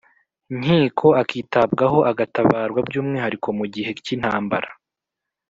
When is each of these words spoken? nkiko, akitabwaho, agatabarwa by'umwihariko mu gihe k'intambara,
nkiko, 0.59 1.07
akitabwaho, 1.21 1.97
agatabarwa 2.11 2.79
by'umwihariko 2.87 3.47
mu 3.57 3.65
gihe 3.73 3.89
k'intambara, 4.03 4.69